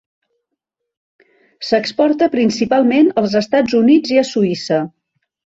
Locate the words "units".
3.83-4.15